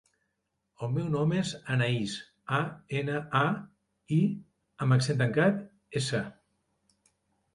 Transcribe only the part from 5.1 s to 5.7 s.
tancat,